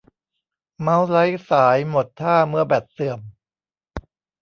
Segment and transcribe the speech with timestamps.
[0.81, 3.19] เมาส์ไร้สายหมดท่าเมื่อแบตเสื่อม